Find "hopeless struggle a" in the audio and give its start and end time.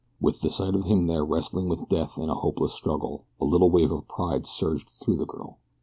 2.33-3.45